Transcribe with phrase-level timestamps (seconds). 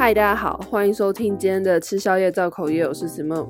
[0.00, 3.46] 嗨，大家好，欢迎收听今天的吃宵夜造口业，我是 Simon。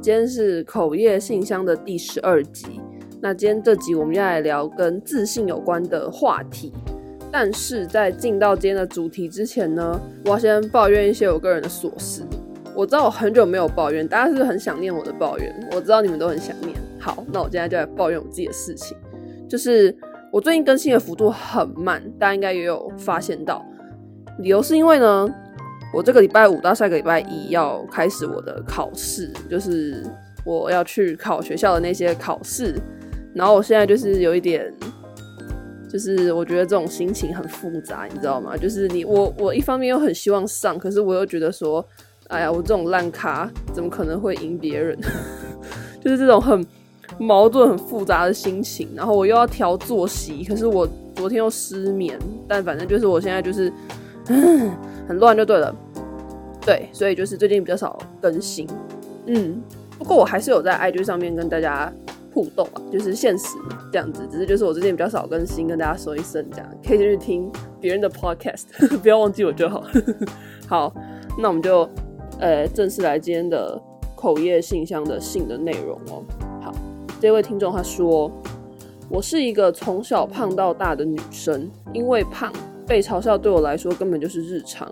[0.00, 2.80] 今天是口业信箱的第十二集。
[3.20, 6.72] 那今天这集我们要来聊跟自信有关的话题。
[7.30, 12.24] 但是在进到今天的主题之前呢，我要先抱怨一些我个人的琐事。
[12.74, 15.54] 我知道我很久没有抱怨，大家是不是很想念我的抱怨？
[15.70, 16.76] 我知道你们都很想念。
[16.98, 18.98] 好，那我今天就来抱怨我自己的事情，
[19.48, 19.96] 就是
[20.32, 23.64] 我最近更新的幅度很慢，大家应该也有发现到。
[24.40, 25.32] 理由是因为呢，
[25.92, 30.02] 我这个礼拜五到下个礼拜一要开始我的考试，就是
[30.44, 32.74] 我要去考学校的那些考试，
[33.34, 34.72] 然后我现在就是有一点，
[35.90, 38.56] 就是我觉得这种心情很复杂，你知道吗？
[38.56, 41.86] 就是你我我一方面又很希望上，可是我又觉得说，
[42.28, 44.98] 哎呀，我这种烂咖怎么可能会赢别人？
[46.02, 46.66] 就是这种很
[47.18, 48.88] 矛盾、很复杂的心情。
[48.96, 53.70] 然后我又要调作息，可是我昨天又失眠，但反正就是我现在就是。
[54.28, 54.70] 嗯，
[55.08, 55.74] 很乱就对了，
[56.64, 58.66] 对，所以就是最近比较少更新，
[59.26, 59.60] 嗯，
[59.98, 61.92] 不过我还是有在 IG 上面跟大家
[62.32, 63.58] 互动啊，就是现实
[63.92, 68.64] 这样子，只是就是我最近比较少更新，跟大家说一声，这样可以进去听别人的 Podcast，
[69.02, 69.84] 不要忘记我就好。
[70.68, 70.94] 好，
[71.38, 71.88] 那我们就
[72.38, 73.80] 呃正式来今天的
[74.16, 76.22] 口业信箱的信的内容哦。
[76.62, 76.72] 好，
[77.20, 78.30] 这位听众他说，
[79.10, 82.52] 我是一个从小胖到大的女生，因为胖。
[82.92, 84.86] 被嘲笑对我来说根本就是日常，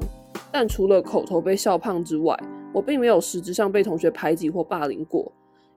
[0.50, 2.34] 但除了口头被笑胖之外，
[2.72, 5.30] 我并没有实质上被同学排挤或霸凌过。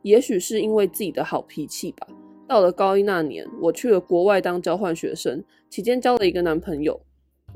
[0.03, 2.07] 也许是因为自己的好脾气吧。
[2.47, 6.97] 到了高一那年，我去了国外当交换学生，期间交了一个男朋友。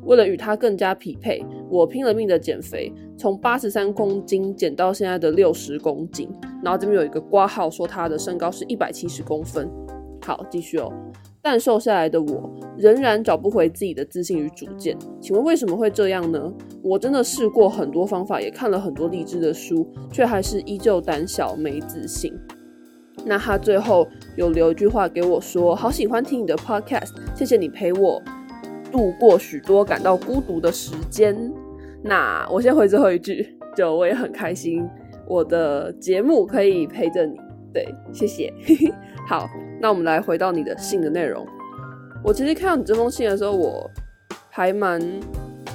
[0.04, 6.30] 为了与他更加匹配，我拼了命的减肥，从八十三公斤减到现在的六十公斤。
[6.62, 9.72] 然后这边有一个挂号说他的身高是一百七十公分。
[10.26, 10.92] 好，继续哦。
[11.50, 16.54] 但瘦下来的我仍然找不回自己的自信与主见，请问为什么会这样呢？
[16.84, 22.38] 我真的试过很多方法，也看了很多励志的书，却还是依旧胆小没自信。
[23.26, 24.06] 那他最后
[24.36, 28.22] 有留一句话给我说：“好喜欢听你的 podcast，谢谢你陪我
[28.92, 31.50] 度过许多感到孤独的时间。”
[32.04, 34.86] 那我先回最后一句，就我也很开心，
[35.26, 37.38] 我的节目可以陪着你。
[37.74, 38.54] 对，谢谢。
[39.30, 39.48] 好，
[39.80, 41.46] 那我们来回到你的信的内容。
[42.24, 43.90] 我其实看到你这封信的时候，我
[44.50, 45.02] 还蛮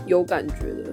[0.07, 0.91] 有感觉的，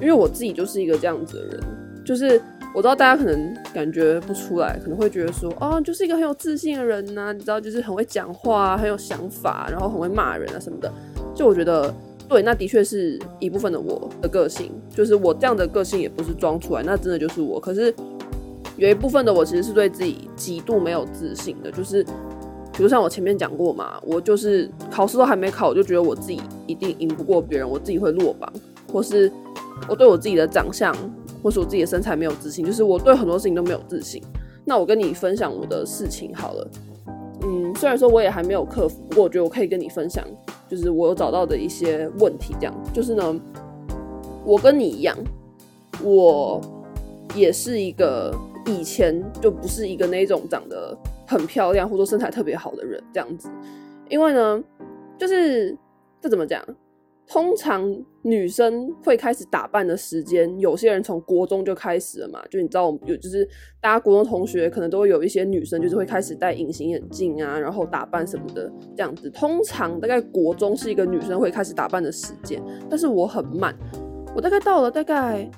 [0.00, 1.60] 因为我自己就是一个这样子的人。
[2.04, 2.40] 就是
[2.74, 10.90] 我知道大家可能感觉不出来，可能会觉得说，哦，就是一个很有自信的人呐、你知道，就是很会讲话，啊很有想法，然后很会骂人啊什么的。
[11.34, 11.92] 就我觉得，
[12.28, 17.60] 对，那的确是一部分的我的个性，就是我这样的个性也不是装出来，那真的就是我。
[17.60, 17.92] 可是。
[18.80, 22.02] 有一部分的我其实是对自己极度没有自信的，就是，
[22.72, 28.50] 比如像我前面讲过嘛，我就是考试都还没考，我就觉得我自己一定赢不过别人，我自己会落榜，
[28.90, 29.30] 或是
[29.86, 30.96] 我对我自己的长相，
[31.42, 34.22] 或是我自己的身材没有自信，就是我对很多事情都没有自信。
[34.64, 36.70] 那我跟你分享我的事情好了，
[37.42, 40.26] 嗯，虽然说我也还没有克服，不过我觉得我可以跟你分享，
[40.70, 43.38] 就是我有找到的一些问题，这样，就是呢，
[44.42, 45.14] 我跟你一样，
[46.02, 46.58] 我
[47.34, 48.34] 也是一个。
[48.66, 53.48] 以前就不是一个那种长得很漂亮或者身材特别好的人这样子，
[54.08, 54.62] 因为呢，
[55.18, 55.76] 就是
[56.20, 56.62] 这怎么讲？
[57.26, 62.42] 通常女生会开始打扮的时间，有些人从国中就开始了嘛。
[62.50, 63.48] 就你知道，我们有就是
[63.80, 69.30] 大家国中同学可能都会有一些女生，就是会开始戴隐形眼镜啊，然后打扮什么的这样子。
[69.30, 72.60] 通常大概国中是一个女生会开始打扮的时间，
[72.90, 73.72] 但是我很慢，
[74.34, 75.48] 我大概到了大概。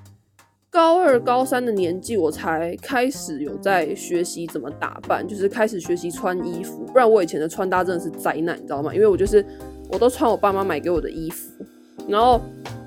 [0.73, 6.79] 高二、高三的年纪，我才开始有在学习怎么打扮，就是开始学习穿衣服。
[6.91, 8.93] 不然我以前的穿搭真的是灾难，你知道吗？
[8.95, 9.45] 因为我就是
[9.91, 11.63] 我都穿我爸妈买给我的衣服，
[12.09, 12.41] 然后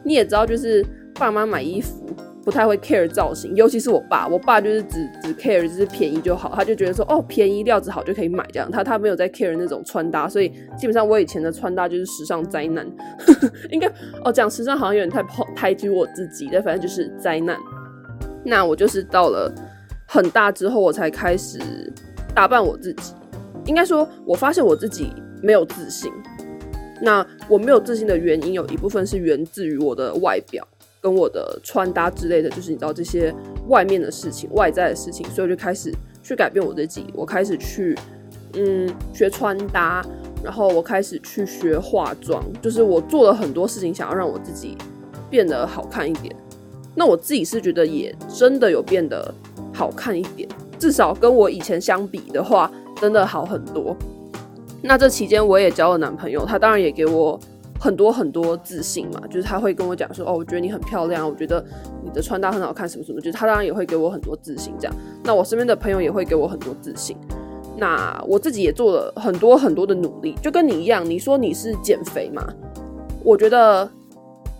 [0.03, 2.03] 你也知道，就是爸妈买衣服
[2.43, 12.83] 不太会 care 造型，尤其是我爸，我爸就是只只 care 就是便宜就好，他就觉得说哦，便宜料子好就可以买这样，他他没有在 care 那种穿搭，所以基本上我以前的穿搭就是时尚灾难，
[13.69, 13.87] 应该
[14.23, 15.21] 哦讲时尚好像有点太
[15.55, 17.55] 抬举我自己，但反正就是灾难。
[18.45, 19.51] 那我就是到了
[20.07, 21.59] 很大之后，我才开始
[22.33, 23.13] 打扮我自己。
[23.65, 25.11] 应该说，我发现我自己
[25.41, 26.11] 没有自信。
[27.01, 30.65] 那我没有自信的原因，有一部分是源自于我的外表
[31.01, 33.33] 跟我的穿搭之类的，就是你知道这些
[33.67, 35.91] 外面的事情、外在的事情，所以我就开始
[36.23, 37.07] 去改变我自己。
[37.13, 37.97] 我开始去
[38.53, 40.05] 嗯学穿搭，
[40.43, 44.77] 然后我开始去学化妆，就是我做了很多事情，想要让我自己
[45.29, 46.33] 变得好看一点。
[46.95, 49.33] 那我自己是觉得也真的有变得
[49.73, 50.47] 好看一点，
[50.79, 53.95] 至少跟我以前相比的话，真的好很多。
[54.81, 57.39] 那这期间我也交了男朋友，他当然也给我
[57.79, 61.63] 很多很多自信嘛，就是他会跟我讲说，哦，我觉得你很漂亮，我觉得
[62.03, 64.95] 你的穿搭很好看，什么什么，就是他当然也会给我很多自信，这样。
[65.23, 67.17] 那我身边的朋友也会给我很多自信。
[67.77, 71.03] 那我自己也做了很多很多的努力，就跟你一样。
[71.03, 72.47] 你说你是减肥嘛？
[73.23, 73.89] 我觉得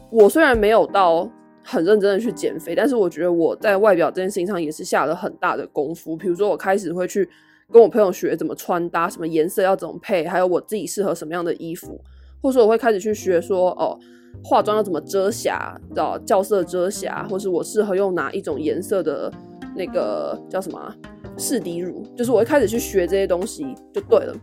[0.09, 1.29] 我虽然没有到
[1.67, 6.15] 很认真的去减肥，但是我觉得我在外表这件事情上也是下了很大的功夫。
[6.15, 7.27] 比如说，我开始会去
[7.71, 11.99] 跟我朋友学怎么穿搭，什么颜色要怎么配，还有我自己适合什么样的衣服，
[12.39, 13.97] 或者说我会开始去学说哦，
[14.43, 19.31] 化妆要怎么遮瑕，叫校色遮瑕，或是我适合用哪一种颜色的
[19.75, 20.95] 那个叫什么啊？
[21.37, 24.33] 试底乳，就是我会开始去学这些东西就对了。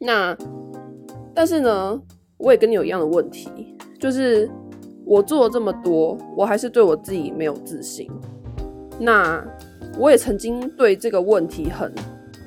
[0.00, 0.36] 那
[1.32, 2.02] 但是呢，
[2.36, 4.50] 我也跟你有一样的问题，就是
[5.08, 8.08] 我做了这么多，我还是对我自己没有自信。
[9.00, 9.42] 那
[9.98, 11.90] 我也曾经对这个问题很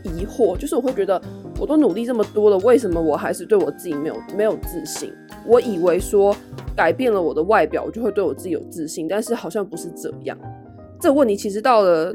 [0.03, 1.19] 疑惑，就是我会觉得
[1.59, 5.11] 我都努力这么多了，为什么我还是对我自己没有没有自信？
[5.47, 6.35] 我以为说
[6.75, 10.37] 改变了我的外表，我就会对我自己有自信，但是好像不是这样。
[10.99, 12.13] 这个问题其实到了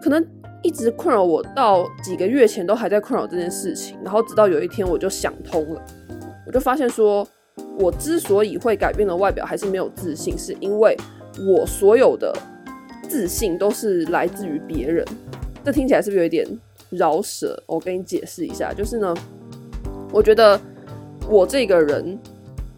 [0.00, 0.26] 可能。
[0.64, 5.82] 一直困扰我到几个月前都还在困扰这件事情，然后直到有一天我就想通了，
[6.46, 7.22] 我就发现说，
[7.78, 10.96] 我之所以会改变了外表还是没有自信，是因为
[11.46, 12.36] 我所有的
[13.08, 15.04] 自信都是来自于别人。
[15.64, 16.46] 这听起来是不是有点
[16.90, 17.60] 饶舌？
[17.66, 19.14] 我跟你解释一下，就是呢，
[20.12, 20.60] 我觉得
[21.28, 22.18] 我这个人。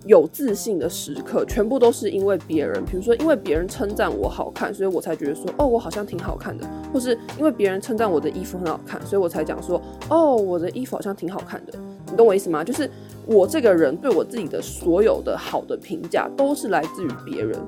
[0.09, 11.73] 有自信的时刻，全部都是因为别人，比如说因为别人称赞我好看，所以我才觉得说，哦，我好像挺好看的，或是因为别人称赞我的衣服很好看，所以我才讲说，哦，我的衣服好像挺好看的。
[12.09, 12.63] 你懂我意思吗？
[12.63, 12.89] 就是
[13.26, 17.58] 我这个人对我自己的所有的好的评价都是来自于别人。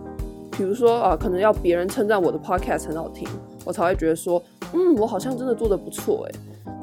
[0.53, 3.29] 比如说啊，可能要别人称赞我的 podcast 很好听，
[3.65, 6.35] 我才会觉得说，嗯，我好像真的做得不错诶。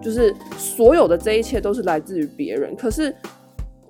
[0.02, 2.76] 就是所有的这一切都是来自于别人。
[2.76, 3.16] 可是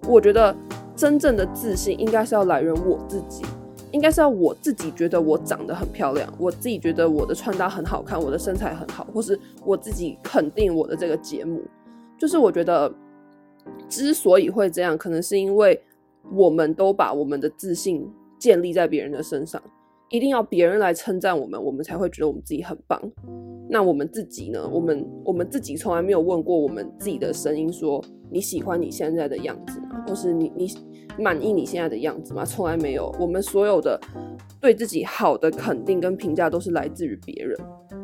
[0.07, 0.55] 我觉得。
[0.97, 3.43] 真正的自信应该是要来源我自己，
[3.91, 11.61] 应该是要我自己觉得我长得很漂亮，我自己觉得我的穿搭很好看，我的身材很好，或是我自己肯定我的这个节目。
[12.17, 12.89] 就是我觉得
[13.89, 15.79] 之所以会这样，可能是因为
[16.31, 18.07] 我们都把我们的自信
[18.39, 19.61] 建立在别人的身上，
[20.09, 22.99] 一定要别人来称赞我们，我们才会觉得我们自己很棒。
[23.67, 24.69] 那我们自己呢？
[24.71, 30.03] 我们我们自己从来没有问过我们自己的声音，说你喜欢你现在的样子吗？
[30.07, 30.67] 或是你你
[31.17, 32.45] 满意你现在的样子吗？
[32.45, 33.13] 从来没有。
[33.19, 33.99] 我们所有的
[34.61, 37.57] 对自己好的肯定跟评价都是来自于别人。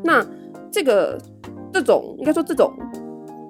[0.03, 0.25] 那
[0.71, 1.15] 这个
[1.71, 2.73] 这种应该说这种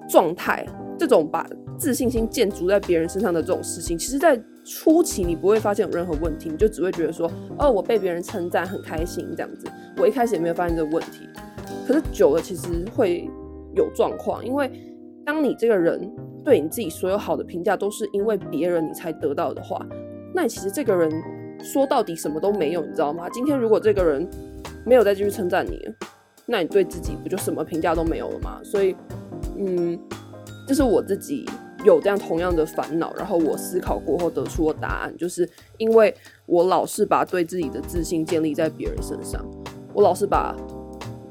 [0.10, 0.68] 状态，
[1.00, 1.48] 这种把
[1.82, 9.66] 自信心建筑在别人身上的这种事情，其实在初期你不会发现有任何问题，你就只会觉得说，哦，我被别人称赞很开心这样子。
[9.98, 11.28] 我一开始也没有发现这个问题，
[11.88, 13.28] 可是久了其实会
[13.76, 14.72] 有状况，因为
[15.26, 16.10] 当你这个人。
[16.44, 19.86] 对你自己所有好的评价都是因为别人你才得到的话，
[20.34, 21.08] 那你其实这个人
[21.62, 23.30] 说到底什么都没有，你知道吗？
[23.30, 24.28] 今天如果这个人
[24.84, 25.88] 没有再继续称赞你，
[26.48, 28.60] 那你对自己不就什么评价都没有了吗？
[28.64, 28.96] 所以，
[29.56, 30.00] 嗯，
[30.68, 31.46] 这是我自己
[31.84, 36.14] 有这样同样的烦恼，然后我思考过后得出的答案，就是因为
[36.46, 39.46] 我老是把对自己的自信建立在别人身上，
[39.94, 40.56] 我老是把。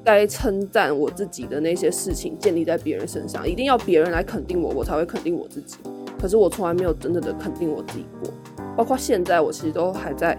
[0.02, 5.76] 该称赞我自己的那些事情建立在别人身上，一定要别人来肯定我，我才会肯定我自己。
[6.19, 8.33] 可是我从来没有真正的肯定我自己过，
[8.75, 10.37] 包括现在我其实都还在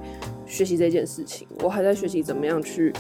[0.48, 2.92] 学习这件事情，我还在学习怎么样去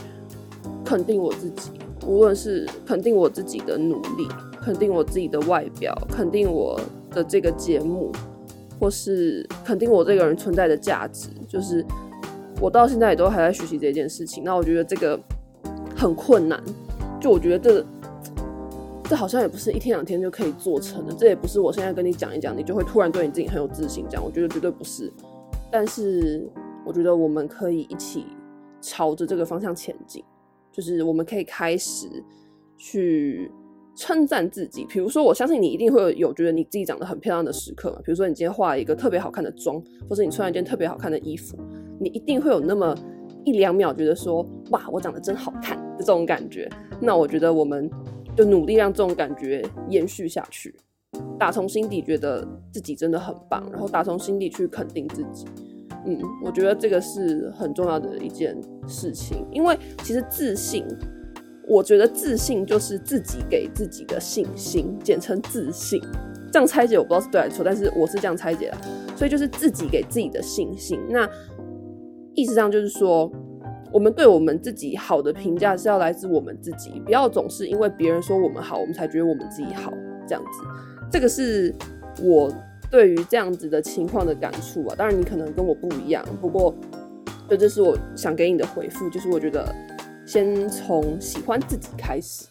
[0.85, 1.71] 肯定我自己，
[2.05, 4.27] 无论是肯定我自己的努力，
[4.61, 6.79] 肯定我自己的外表，肯定我
[7.11, 8.11] 的这个节目，
[8.79, 11.85] 或是肯定我这个人存在的价值，就是
[12.59, 14.43] 我到现在也都还在学习这件事情。
[14.43, 15.19] 那我觉得这个。
[15.93, 16.59] 很困难，
[17.19, 17.85] 就我觉得这
[19.03, 25.13] 这好像也不是一天两天就可以做成的，这也不是我现在跟你讲一讲，你就会突然对你自己很有自信这样，我觉得绝对不是。
[25.71, 26.49] 但是
[26.83, 28.25] 我觉得我们可以一起
[28.81, 30.23] 朝着这个方向前进，
[30.71, 32.07] 就是我们可以开始
[32.75, 33.51] 去
[33.95, 34.85] 称赞自己。
[34.89, 41.57] 比如说，我相信你一定会有觉得你自己长得很漂亮的时刻嘛，比如说你今天化了一个特别好看的妆，或者你穿了一件特别好看的衣服，
[41.99, 42.95] 你一定会有那么
[43.45, 45.79] 一两秒觉得说，哇，我长得真好看。
[45.99, 46.67] 这种感觉，
[46.99, 47.87] 那我觉得我们
[48.35, 50.73] 就努力让这种感觉延续下去，
[51.37, 55.45] 打从心底觉得自己真的很棒，然后打从心底去肯定自己。
[56.07, 60.83] 嗯，我觉得这个是很重要的一件事情，因为其实自信，
[61.71, 66.01] 我觉得自信就是自己给自己的信心，简称自信。
[66.51, 68.77] 这样拆解我不知道是对还是错，但是我是这样拆解的，
[69.15, 70.99] 所以就是自己给自己的信心。
[71.09, 71.25] 那
[72.33, 73.31] 意思上就是说。
[73.93, 79.91] 我们对我们自己好的评价是要来自我们自己，不要总是因为别人说我们好，我们才觉得我们自己好
[80.25, 80.63] 这样子。
[81.11, 81.75] 这个是
[82.23, 82.49] 我
[82.89, 84.95] 对于这样子的情况的感触啊。
[84.97, 86.73] 当然你可能跟我不一样，不过
[87.49, 89.67] 这就是我想给你的回复，就是我觉得
[90.31, 92.45] 先从喜欢自己开始。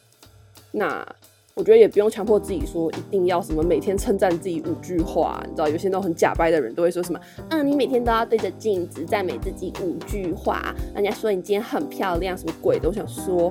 [0.71, 1.07] 那。
[1.55, 7.21] 我觉得也不用强迫自己说一定要什么每天称赞自己五句话，你知道，有些那种很假掰的人都会说什么，
[7.51, 13.51] 嗯，你每天都要对着镜子赞美自己五句话，人家说你今天很漂亮，什么鬼都想说，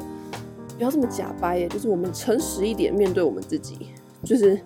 [0.76, 3.78] 不要这么假掰耶，就是我们诚实一点面对我们自己，
[4.24, 4.60] 就是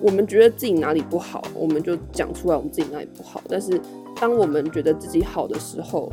[0.00, 3.80] 我们觉得自己哪里不好，我们就讲出来我们自己哪里不好，但是
[4.20, 6.12] 当我们觉得自己好的时候，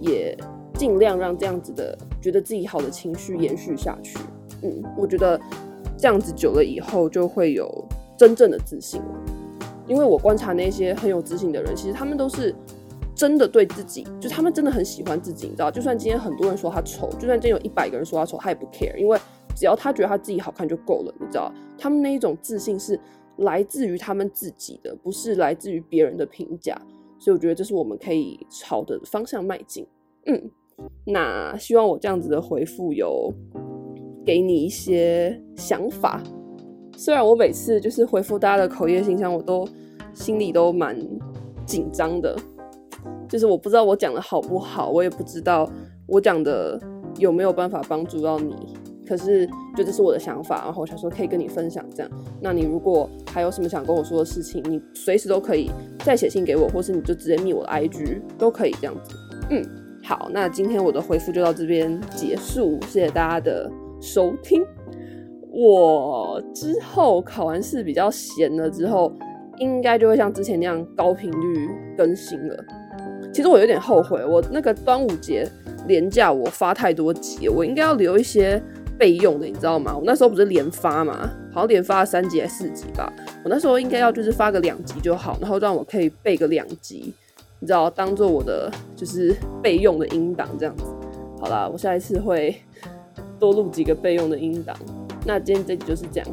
[0.00, 0.36] 也
[0.84, 4.18] 尽量让这样子的觉得自己好的情绪延续下去。
[4.62, 5.40] 嗯，我觉得
[5.96, 7.66] 这样子久了以后，就会有
[8.18, 9.24] 真正的自信了。
[9.86, 12.54] 因为我观察那些很有自信的人，其实他们都是
[13.14, 15.70] 真的对自己，就他们真的很喜欢自己，你知道？
[15.70, 19.18] 就算今天很多人说他丑，就算今天有一百个人说他丑，他也不 care，因为
[19.56, 21.50] 只要他觉得他自己好看就够了，你知道？
[21.78, 23.00] 他们那一种自信是
[23.38, 26.78] 来自于他们自己的，不是来自于别人的评价。
[27.18, 29.86] 所以我觉得这是我们可以朝的方向迈进。
[30.26, 30.50] 嗯，
[31.04, 33.32] 那希望我这样子的回复有。
[34.26, 36.18] 给你一些想法，
[36.96, 39.68] 虽然我每次就是回复大家的口业信箱，我都
[40.14, 40.96] 心里都蛮
[41.66, 42.34] 紧张的，
[43.28, 45.70] 就是我不知道我讲的好不好，我也不知道
[46.06, 46.80] 我讲的
[47.18, 48.54] 有没有办法帮助到你。
[49.06, 52.10] 可是，就这是我的想法，然后我想说可以跟你分享这样。
[52.40, 59.14] 那你如果还有什么想跟我说的事情，你随时都可以再写信给我，或是你就直接密我的 IG 都可以这样子。
[59.50, 59.62] 嗯，
[60.06, 63.70] 好，那今天我的回复就到这边结束，谢谢大家的。
[64.00, 64.62] 收听，
[65.50, 69.10] 我之后考完试比较闲了之后，
[69.56, 72.64] 应该就会像之前那样高频率更新了。
[73.32, 75.48] 其实我有点后悔，我那个端午节
[75.86, 78.62] 连假我发太多集，我应该要留一些
[78.98, 79.96] 备用的，你知道吗？
[79.96, 83.10] 我那时候不是连发嘛，好像连发了三集还是四集吧。
[83.42, 87.14] 我那时候应该要就是发个两集就好，然后让我可以备个两集，
[87.64, 90.84] 你知道，当做我的就是备用的音档这样子。
[91.40, 92.54] 好啦，我下一次会。
[93.40, 94.74] 多录几个备用的音档。
[95.26, 96.28] 那今天这集就是这样，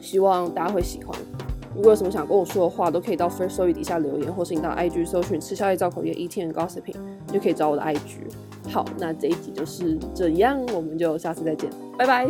[0.00, 1.18] 希望大家会喜欢。
[1.74, 6.96] 如果有什么想跟我说的话，都可以到 Firstory 底下留言，或是你到 IG 搜寻“吃宵夜造口业 ET Gossiping”，
[7.32, 7.96] 就可以找我的 IG。
[8.70, 12.28] 好，那这一集就是这样，我们就下次再见，拜拜。